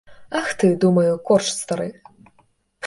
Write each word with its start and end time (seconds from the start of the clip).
Ах 0.39 0.47
ты, 0.63 0.67
думаю, 0.85 1.11
корч 1.29 1.47
стары! 1.61 1.87